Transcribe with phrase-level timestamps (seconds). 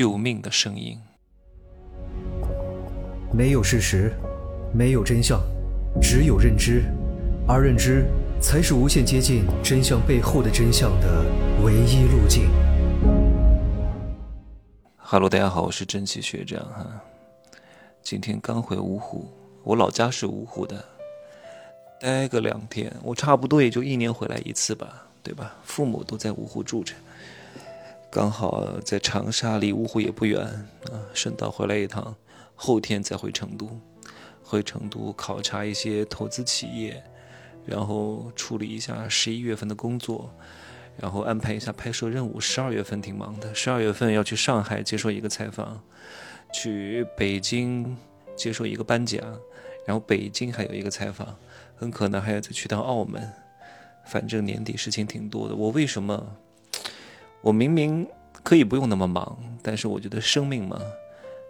[0.00, 0.98] 救命的声音。
[3.30, 4.10] 没有事实，
[4.72, 5.38] 没有真相，
[6.00, 6.84] 只有认知，
[7.46, 8.06] 而认知
[8.40, 11.26] 才是无限接近真相背后的真相的
[11.62, 12.48] 唯一路径。
[14.96, 16.86] 哈喽，大家好，我是真气学长哈。
[18.02, 19.28] 今天刚回芜湖，
[19.62, 20.82] 我老家是芜湖的，
[22.00, 25.56] 待个两天，我差不多也就一年回来一次吧，对吧？
[25.62, 26.94] 父母都在芜湖住着，
[28.10, 32.14] 刚好在长沙，离芜湖也不远啊，顺道回来一趟，
[32.56, 33.80] 后天再回成都，
[34.42, 37.02] 回成都考察一些投资企业，
[37.64, 40.28] 然后处理一下十一月份的工作。
[40.98, 43.54] 然后安排一下拍摄任务，十二月份挺忙的。
[43.54, 45.80] 十二月份要去上海接受一个采访，
[46.52, 47.96] 去北京
[48.36, 49.24] 接受一个颁奖，
[49.86, 51.36] 然后北京还有一个采访，
[51.76, 53.32] 很可能还要再去趟澳门。
[54.04, 55.54] 反正年底事情挺多的。
[55.54, 56.36] 我为什么？
[57.42, 58.06] 我明明
[58.42, 60.80] 可以不用那么忙，但是我觉得生命嘛，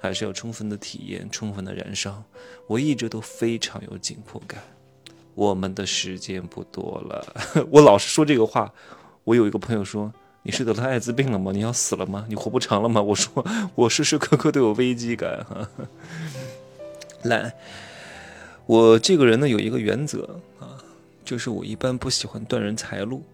[0.00, 2.22] 还是要充分的体验，充分的燃烧。
[2.66, 4.62] 我一直都非常有紧迫感。
[5.34, 7.34] 我们的时间不多了，
[7.70, 8.72] 我老是说这个话。
[9.24, 10.12] 我有一个朋友说
[10.44, 11.50] ：“你是得了艾滋病了吗？
[11.50, 12.24] 你要死了吗？
[12.28, 13.44] 你活不长了吗？”我说
[13.74, 15.68] ：“我时时刻刻都有危机感。”哈，
[17.22, 17.52] 来，
[18.66, 20.78] 我这个人呢有一个原则啊，
[21.24, 23.24] 就是我一般不喜欢断人财路，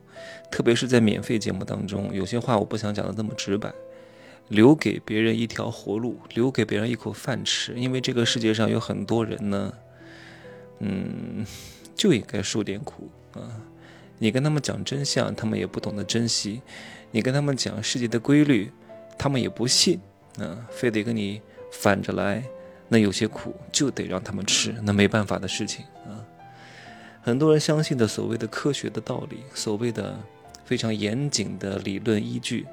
[0.50, 3.72] 特别是在免费节目当中，有些话我不想讲的那么直白，
[4.48, 7.74] 留给别人一条活路，留给别人一口饭吃。
[7.74, 9.72] 因为这个世界上有很多人呢，
[10.80, 11.46] 嗯，
[11.94, 13.40] 就应该受点苦啊。
[14.18, 16.60] 你跟他们讲真相，他们也不懂得珍惜；
[17.10, 18.70] 你跟他们讲世界的规律，
[19.16, 19.98] 他们也不信，
[20.38, 21.40] 啊，非得跟你
[21.72, 22.44] 反着来。
[22.88, 26.19] 那有些苦就得让他们吃，那没办法的事情啊。
[27.22, 30.18] 很多人相信的所谓的科学的道理，所谓的
[30.64, 32.66] 非常严谨的理论依据，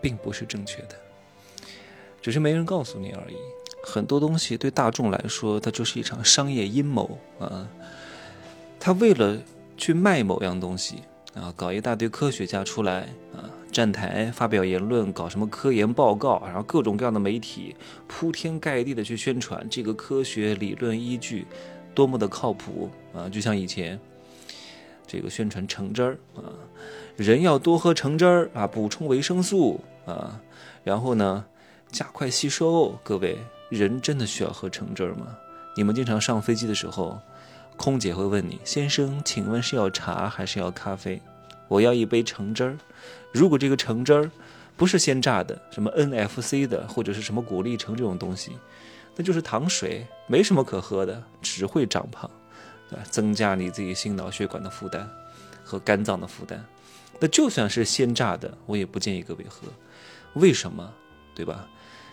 [0.00, 0.96] 并不是正确的，
[2.20, 3.36] 只是没人告诉你而已。
[3.82, 7.68] 很多东西对大众来说，它就是一场商业阴谋啊，
[8.78, 9.38] 他为了。
[9.78, 11.02] 去卖某样东西
[11.34, 13.00] 啊，搞一大堆科学家出来
[13.36, 17.76] 啊，站台发表言论，搞什么科研报告，然后各种各样的媒体
[18.08, 21.46] 铺天盖地的去宣传这个科学理论依据
[21.96, 23.28] 多么的靠谱啊！
[23.28, 23.98] 就像以前
[25.06, 26.52] 这个宣传橙汁儿啊，
[27.16, 30.38] 人要多喝橙汁儿啊，补充维生素啊，
[30.84, 31.44] 然后呢
[31.90, 32.96] 加快吸收。
[33.02, 33.38] 各位，
[33.70, 35.36] 人真的需要喝橙汁儿吗？
[35.74, 37.18] 你们经常上飞机的时候。
[37.78, 41.20] 空姐会问你：“先生，请问是要茶还是要咖啡？”
[41.68, 42.78] 我要一杯橙汁儿。
[43.34, 44.30] 如果这个橙汁儿
[44.78, 48.52] 不是鲜榨的，什么 NFC 的或者是什么果粒橙这种东西，
[49.16, 52.30] 那就是糖水，没什么可喝的，只会长胖，
[52.88, 55.10] 对增加你自己心脑血管的负担
[55.64, 56.64] 和肝脏的负担。
[57.18, 59.66] 那就算是鲜榨的，我也不建议各位喝。
[60.34, 60.92] 为什么？
[61.34, 61.66] 对吧？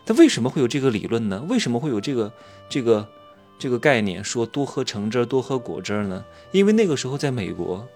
[0.06, 1.44] 它为什么会有这个理论呢？
[1.47, 2.31] 为什么会有这个
[2.68, 3.08] 这个？
[3.59, 6.25] 这个概念说多喝橙汁儿，多喝果汁儿呢？
[6.52, 7.88] 因为那个时候在美国，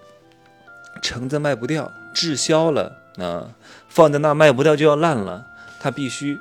[1.02, 3.52] 橙子卖不掉，滞销了啊，
[3.90, 5.46] 放在那卖不掉就要烂了，
[5.82, 6.40] 他必须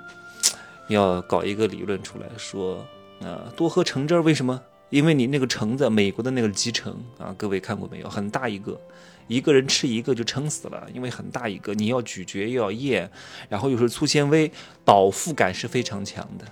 [0.89, 2.87] 要搞一个理论出来说
[3.21, 4.61] 啊，多喝橙汁儿为什么？
[4.91, 8.09] 因为你那个橙子，美国的那个脐橙啊，各位看过没有？
[8.09, 8.81] 很大一个，
[9.27, 13.11] 一个人吃一个就撑死了，因为很大一个，你要咀嚼又要咽，
[13.49, 14.51] 然后又是粗纤维，
[14.85, 16.45] 饱腹感是非常强的。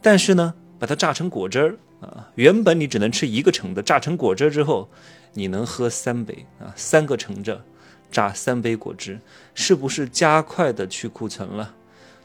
[0.00, 1.76] 但是呢，把它榨成果汁儿。
[2.00, 4.90] 啊，原本你只能吃一个橙子，榨成果汁之后，
[5.32, 7.58] 你能喝三杯啊，三个橙子
[8.10, 9.18] 榨三杯果汁，
[9.54, 11.74] 是不是加快的去库存了，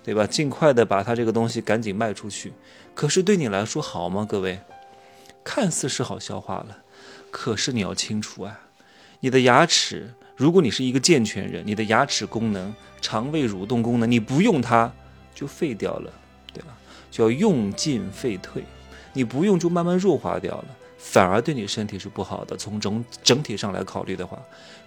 [0.03, 0.25] 对吧？
[0.25, 2.53] 尽快的把它这个东西赶紧卖出去。
[2.95, 4.25] 可是对你来说好吗？
[4.27, 4.59] 各位，
[5.43, 6.77] 看似是好消化了，
[7.31, 8.59] 可是你要清楚啊，
[9.19, 14.91] 你的牙齿，如果你是一个健全人，你的牙齿功能、肠胃蠕动功能，你不用它
[15.33, 16.11] 就废掉了，
[16.53, 16.77] 对吧？
[17.09, 18.63] 就要用进废退。
[19.13, 20.67] 你不用就慢慢弱化掉了，
[21.01, 22.57] 反而对你身体是不好的。
[22.57, 24.37] 从整整体上来考虑的话，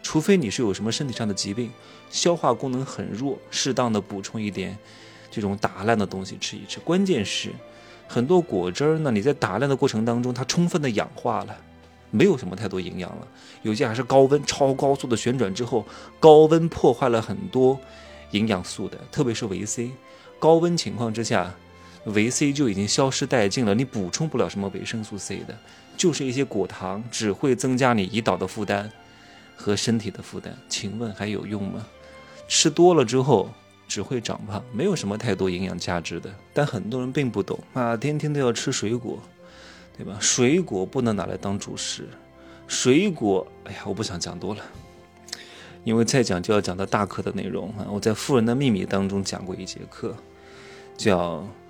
[0.02, 1.70] 除非你是有什么身体上的疾病，
[2.10, 4.78] 消化功能很弱，适当的补充一点
[5.30, 6.78] 这种打烂的东西吃一吃。
[6.80, 7.50] 关键是
[8.06, 11.56] 很多果汁儿呢，你在打烂的过程当中，它充分的氧化了，
[12.10, 13.26] 没有什么太多营养了。
[13.62, 15.84] 有些还是高温超高速的旋转之后，
[16.20, 17.80] 高温破坏了很多
[18.32, 19.90] 营养素的，特别是维 C。
[20.38, 21.52] 高温情况之下。
[22.06, 25.56] 维 C 就已经消失殆尽了，你补充不了什么维生素 C 的，
[25.96, 28.90] 就是一些果糖，只会增加你胰岛的负担
[29.54, 30.56] 和身体的负担。
[30.68, 31.86] 请问还有用吗？
[32.48, 33.48] 吃多了之后
[33.86, 36.28] 只会长胖，没有什么太多营养价值的。
[36.52, 39.20] 但很多人并不懂啊，天天都要吃水果，
[39.96, 40.16] 对吧？
[40.20, 42.08] 水果不能拿来当主食，
[42.66, 44.62] 水果，哎呀，我不想讲多了，
[45.84, 47.86] 因为再讲就要讲到大课的内容啊。
[47.88, 50.16] 我在《富人的秘密》当中讲过一节课。
[50.94, 51.44] 叫“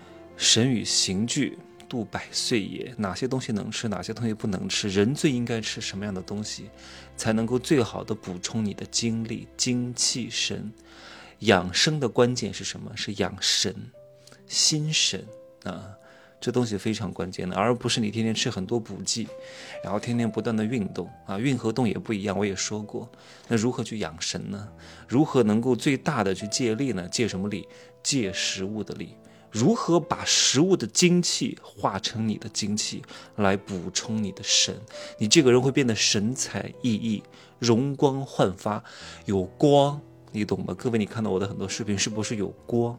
[0.43, 1.57] 神与刑具，
[1.89, 2.93] 度百岁也”。
[2.99, 4.89] 哪些东西能吃，哪些东西不能吃？
[4.89, 6.69] 人最应该吃什么样的东西，
[7.17, 10.73] 才能够最好的补充你的精力、精气神？
[11.39, 12.91] 养生的关键是什么？
[12.97, 13.73] 是养神、
[14.49, 15.25] 心神
[15.63, 15.95] 啊。
[16.41, 19.29] 这东西非常关键的，而不是你天天吃很多补剂，
[19.85, 22.37] 然后天天不断的运动啊，运和动也不一样。
[22.37, 23.09] 我也说过，
[23.47, 24.69] 那如何去养神呢？
[25.07, 27.09] 如何能够最大的去借力呢？
[27.13, 27.69] 借什么力？
[28.03, 29.15] 借食物的力。
[29.53, 33.03] 如何把食物的精气化成你的精气，
[33.37, 34.75] 来补充你的神？
[35.19, 37.23] 你这个人会变得神采奕奕、
[37.59, 38.83] 容光焕发，
[39.27, 40.01] 有光，
[40.33, 40.75] 你懂吗？
[40.75, 42.99] 各位，你看到我的很多视频，是不是有光？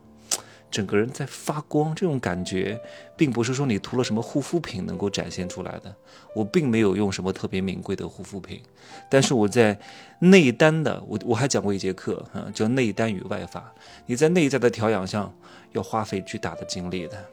[0.74, 2.82] 整个人在发光，这种感觉，
[3.16, 5.96] 并不是说你涂了什么护肤品能够展现出来的。
[6.34, 8.60] 我并没有用什么特别名贵的护肤品，
[9.08, 9.80] 但是我在
[10.18, 13.72] 内丹的，我我还讲过一节课啊，叫内丹与外法。
[14.08, 15.32] 你在内在的调养上
[15.74, 17.24] 要花费巨大的精力的，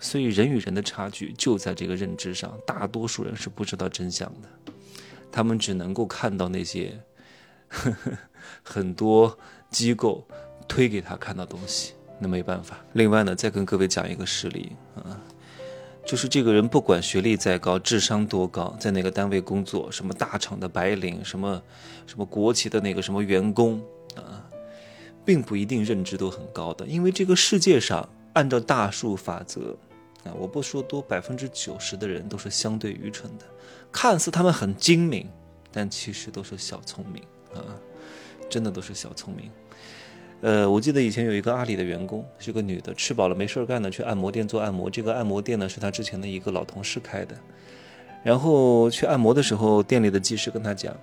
[0.00, 2.52] 所以人与人的差距就在这个认知上。
[2.66, 4.72] 大多数人是不知道真相的，
[5.30, 7.00] 他们只能够看到那些
[7.68, 8.10] 呵 呵
[8.64, 9.38] 很多
[9.70, 10.26] 机构
[10.66, 11.92] 推给他看的东西。
[12.18, 12.78] 那没办法。
[12.94, 15.20] 另外呢，再跟各位讲一个实例啊，
[16.04, 21.62] 就是这个人不管学历再高，智商多高，在哪个单位工作，什么大厂的白领，什么
[22.06, 23.82] 什么国企的那个什么员工
[24.14, 24.44] 啊，
[25.24, 26.86] 并不一定认知都很高的。
[26.86, 29.76] 因为这个世界上按照大数法则
[30.24, 33.44] 啊，我不说多，百分之九十的人都是相对愚蠢的。
[33.92, 35.28] 看似他们很精明，
[35.72, 37.22] 但其实都是小聪明
[37.54, 37.60] 啊，
[38.48, 39.50] 真的都是小聪明。
[40.46, 44.88] 呃，我记得以前有一个阿里的员工，是个女的，吃饱了没事干呢，去按摩店做按摩。
[44.88, 47.34] 这个按摩店呢，是她之前的一个老同事开的。
[48.22, 50.96] 然后去按摩的时候，店里的技师跟她讲，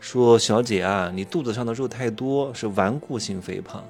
[0.00, 3.84] 说：“小姐啊，你肚子上的肉太多，是顽固性肥胖，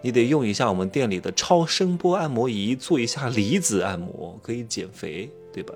[0.00, 5.74] 你得用一下我们店里的超声波按摩仪，做一下离子按摩，可以减肥，对吧？”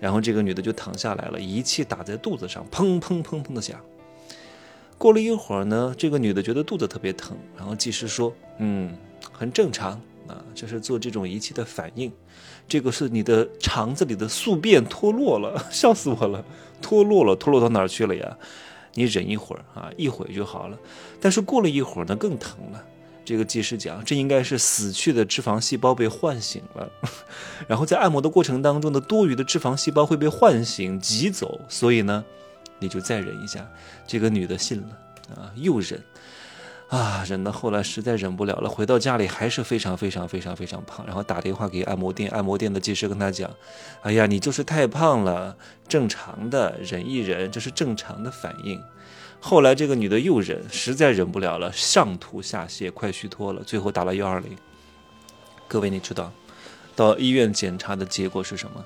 [0.00, 3.80] 然后这个女的就躺下来了，仪器打在肚子上，砰砰砰砰的响。
[5.00, 8.30] 过了一会儿呢，这个女的觉得肚子特别疼，然后技师说
[8.60, 8.94] ：“嗯，
[9.32, 9.92] 很正常
[10.28, 12.12] 啊，这是做这种仪器的反应。
[12.68, 16.44] 这个是你的肠子里的宿便脱落了， 笑死我了，
[16.82, 18.36] 脱落了，脱落到哪儿去了呀？
[18.92, 20.78] 你忍一会儿啊，一会儿就好了。
[21.18, 22.84] 但是过了一会儿呢，更疼了。
[23.24, 26.86] 这个技师讲，这应该是死去的脂肪细胞被唤醒了，
[27.66, 32.22] 然后在按摩的过程当中的多余的脂肪细胞会被唤醒挤走，所以呢。”
[32.80, 33.64] 你就再忍一下，
[34.06, 34.98] 这个女的信了
[35.36, 36.02] 啊，又忍，
[36.88, 43.48] 啊，忍到后来实在忍不了了，回到家里还是非常非常非常非常胖，然后打电话给按摩店，按摩店的技师跟他讲，
[44.02, 45.56] 哎呀，你就是太胖了，
[45.86, 48.82] 正常的，忍一忍，这是正常的反应。
[49.38, 54.56] 后来这个女的又忍，实在忍不了了，上吐下泻，快虚脱了，最后打了幺二零。
[55.68, 56.32] 各位你知道，
[56.96, 58.84] 到医院检查的结果是什么？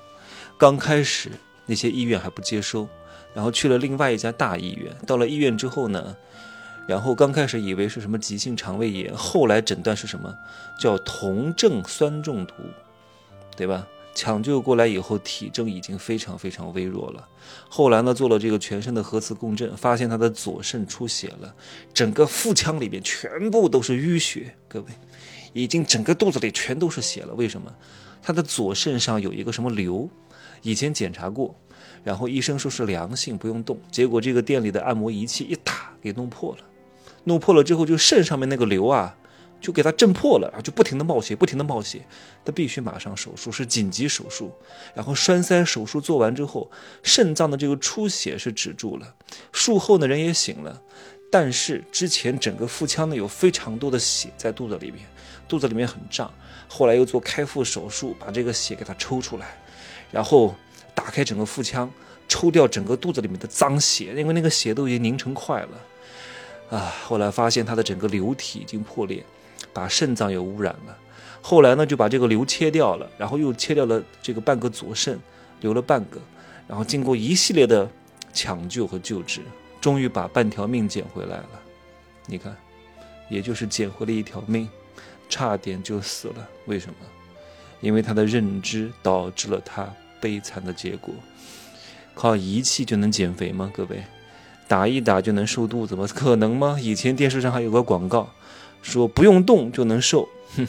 [0.57, 1.31] 刚开始
[1.65, 2.87] 那些医院还不接收。
[3.35, 6.15] 然后去了另外一家大医院，到了医院之后呢，
[6.87, 10.33] 然后刚开始以为是什么急性肠胃炎，后来诊断是什么
[10.79, 12.53] 叫酮症酸中毒，
[13.57, 13.85] 对吧？
[14.15, 17.27] 抢救过来以后，体征已经非常非常微弱了。
[17.67, 21.53] 后来呢，做了这个全身的核磁共振，发现他的左肾出血了，
[21.93, 24.85] 整个腹腔里面全部都是淤血，各位，
[25.51, 27.33] 已经整个肚子里全都是血了。
[27.33, 27.69] 为什么？
[28.23, 30.09] 他的左肾上有一个什么瘤，
[30.61, 31.53] 以前检查过。
[32.03, 33.79] 然后医生说是良性，不用动。
[33.91, 36.63] 结果这个店里的按摩仪器一打，给弄破了。
[37.23, 39.17] 弄破了之后，就肾上面那个瘤啊，
[39.59, 42.05] 就给它震破了，然后就不停的冒血，不停的冒血。
[42.43, 44.51] 他必须马上手术，是紧急手术。
[44.93, 46.69] 然后栓塞手术做完之后，
[47.01, 49.15] 肾脏的这个出血是止住了。
[49.51, 50.79] 术后呢，人也醒了，
[51.31, 55.03] 但是之前整个腹腔呢有非常多的血在肚子里面，
[55.47, 56.31] 肚子里面很胀。
[56.67, 59.57] 后来又做开腹手术，把这个血给它抽出来，
[60.11, 60.53] 然后。
[60.95, 61.91] 打开整个腹腔，
[62.27, 66.95] 抽掉整个肚子里面的脏血，因为那个血都已经凝成块了，啊！
[67.05, 69.23] 后来发现他的整个瘤体已经破裂，
[69.71, 70.97] 把肾脏也污染了。
[71.41, 75.19] 后来呢，就把这个瘤切掉了，然后又切掉了这个半个左肾，
[75.61, 76.19] 留了半个。
[76.67, 77.87] 然后经过一系列的
[78.33, 79.41] 抢救和救治，
[79.79, 81.49] 终于把半条命捡回来了。
[82.25, 82.55] 你看，
[83.29, 84.67] 也就是捡回了一条命，
[85.29, 86.49] 差点就死了。
[86.65, 86.95] 为什么？
[87.81, 89.87] 因为他的认知导致了他。
[90.25, 91.13] 悲惨的结果，
[92.15, 93.71] 靠仪器就能减肥吗？
[93.71, 94.03] 各位，
[94.67, 96.07] 打一打就能瘦肚子吗？
[96.11, 96.79] 可能吗？
[96.81, 98.33] 以前电视上还有个广告，
[98.81, 100.65] 说不用动就能瘦，哼，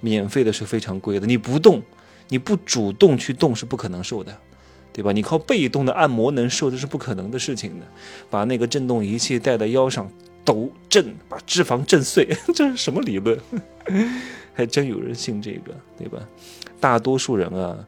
[0.00, 1.26] 免费的是非常贵的。
[1.26, 1.80] 你不动，
[2.28, 4.36] 你不主动去动是不可能瘦的，
[4.92, 5.12] 对吧？
[5.12, 7.86] 你靠被动的按摩能瘦，这是不可能的事情的。
[8.28, 10.12] 把那个震动仪器戴在腰上，
[10.44, 13.40] 抖震，把脂肪震碎， 这是什么理论？
[14.52, 16.18] 还真有人信这个，对吧？
[16.78, 17.78] 大多数人啊，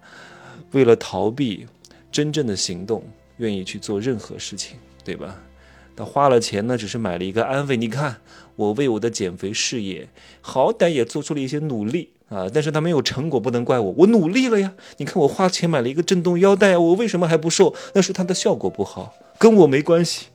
[0.72, 1.66] 为了逃避
[2.10, 3.02] 真正的行动，
[3.38, 5.40] 愿意去做任何事情，对吧？
[5.94, 7.76] 他花了钱呢，只是买了一个安慰。
[7.76, 8.16] 你看，
[8.56, 10.08] 我为我的减肥事业，
[10.40, 14.72] 好歹也做出了一些努力啊，但是他没有成果，不能怪我，我努力了呀。
[14.96, 17.74] 你看，我花钱买了一个震动腰带啊，我为什么还不瘦？
[17.94, 20.28] 那是它的效果不好，跟我没关系，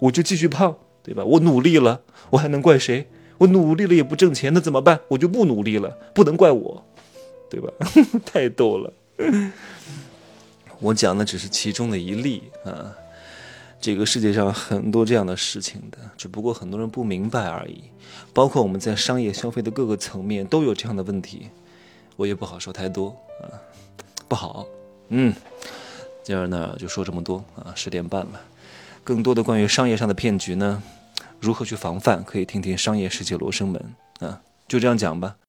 [0.00, 1.24] 我就继续胖，对吧？
[1.24, 3.06] 我努力了，我还能怪谁？
[3.38, 4.98] 我努力了也不挣钱，那怎么办？
[5.06, 6.84] 我就不努力了，不能怪我，
[7.48, 7.70] 对吧？
[8.26, 8.92] 太逗了，
[10.80, 12.94] 我讲的只是其中的一例啊。
[13.78, 17.84] 这个世界上很多这样的事情的，只不过很多人不明白而已。
[18.32, 21.50] 包括我们在商业消费的各个层面都有这样的问题，
[22.16, 23.10] 我也不好说太多
[23.42, 23.52] 啊，
[24.26, 24.66] 不好。
[25.10, 25.32] 嗯，
[26.24, 28.40] 今儿呢就说这么多啊，十点半了。
[29.04, 30.82] 更多的关于商业上的骗局呢，
[31.38, 33.94] 如何去防范，可以听听《商业世界罗生门》
[34.26, 35.36] 啊，就这样讲吧。